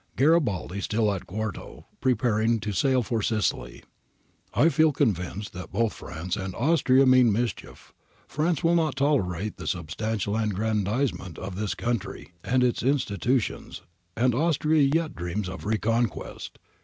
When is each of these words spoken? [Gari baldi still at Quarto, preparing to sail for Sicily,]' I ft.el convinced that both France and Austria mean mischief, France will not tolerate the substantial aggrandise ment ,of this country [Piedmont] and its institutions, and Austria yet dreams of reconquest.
[Gari 0.17 0.39
baldi 0.43 0.81
still 0.81 1.13
at 1.13 1.27
Quarto, 1.27 1.85
preparing 1.99 2.59
to 2.61 2.71
sail 2.71 3.03
for 3.03 3.21
Sicily,]' 3.21 3.83
I 4.55 4.65
ft.el 4.65 4.91
convinced 4.93 5.53
that 5.53 5.71
both 5.71 5.93
France 5.93 6.35
and 6.35 6.55
Austria 6.55 7.05
mean 7.05 7.31
mischief, 7.31 7.93
France 8.27 8.63
will 8.63 8.73
not 8.73 8.95
tolerate 8.95 9.57
the 9.57 9.67
substantial 9.67 10.35
aggrandise 10.35 11.13
ment 11.13 11.37
,of 11.37 11.55
this 11.55 11.75
country 11.75 12.31
[Piedmont] 12.41 12.51
and 12.51 12.63
its 12.63 12.81
institutions, 12.81 13.83
and 14.17 14.33
Austria 14.33 14.89
yet 14.91 15.15
dreams 15.15 15.47
of 15.47 15.65
reconquest. 15.65 16.57